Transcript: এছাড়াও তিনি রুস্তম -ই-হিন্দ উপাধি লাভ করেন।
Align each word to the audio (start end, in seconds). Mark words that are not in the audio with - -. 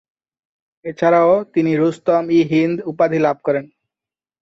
এছাড়াও 0.85 1.33
তিনি 1.53 1.71
রুস্তম 1.75 2.23
-ই-হিন্দ 2.29 2.77
উপাধি 2.91 3.19
লাভ 3.25 3.37
করেন। 3.45 3.65